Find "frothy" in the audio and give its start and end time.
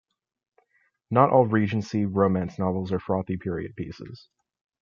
2.97-3.37